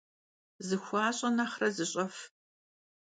Zıxuaş'e 0.67 1.29
nexhre 1.37 1.69
zış'ef. 1.75 2.15